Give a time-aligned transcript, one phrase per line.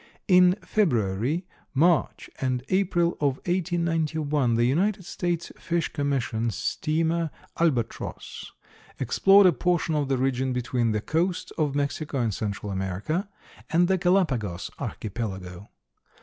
[0.27, 1.45] In February,
[1.75, 8.51] March and April of 1891 the United States Fish Commission steamer Albatross
[8.99, 13.29] explored a portion of the region between the coasts of Mexico and Central America
[13.69, 15.69] and the Galapagos Archipelago.